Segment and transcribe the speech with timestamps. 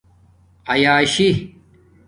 [0.71, 1.29] ایاشی